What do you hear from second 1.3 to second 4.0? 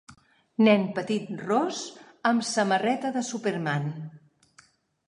ros amb samarreta de Superman.